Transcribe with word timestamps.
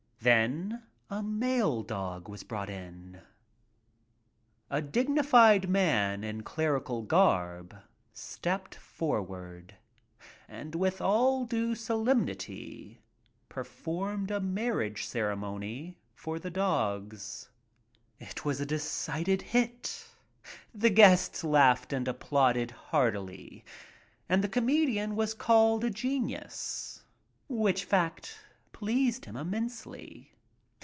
Then 0.23 0.83
a 1.09 1.23
male 1.23 1.81
dog 1.81 2.29
was 2.29 2.43
brought 2.43 2.69
in. 2.69 3.21
A 4.69 4.79
dignified 4.79 5.67
man 5.67 6.23
in 6.23 6.43
clerical 6.43 7.01
garb 7.01 7.75
stepped 8.13 8.75
for 8.75 9.19
ward 9.23 9.73
and 10.47 10.75
with 10.75 11.01
all 11.01 11.45
due 11.45 11.73
solemnity 11.73 13.01
performed 13.49 14.29
a 14.29 14.39
mar 14.39 14.73
riage 14.73 14.99
ceremony 15.05 15.97
for 16.13 16.37
the 16.37 16.51
dogs. 16.51 17.49
It 18.19 18.45
was 18.45 18.61
a 18.61 18.65
decided 18.67 19.41
hit. 19.41 20.05
The 20.71 20.91
guests 20.91 21.43
laughed 21.43 21.91
and 21.91 22.07
applauded 22.07 22.69
heartily 22.69 23.65
and 24.29 24.43
the 24.43 24.49
comedian 24.49 25.15
was 25.15 25.33
called 25.33 25.83
a 25.83 25.89
genius. 25.89 27.01
Which 27.49 27.85
fact 27.85 28.37
pleased 28.73 29.25
him 29.25 29.37
immensely. 29.37 30.27